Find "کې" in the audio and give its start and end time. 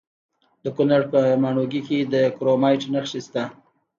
1.87-1.97